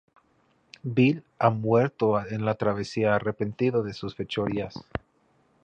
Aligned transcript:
Bill 0.81 1.23
ha 1.37 1.51
muerto 1.51 2.25
en 2.25 2.43
la 2.43 2.55
travesía, 2.55 3.13
arrepentido 3.13 3.83
de 3.83 3.93
sus 3.93 4.15
fechorías. 4.15 4.83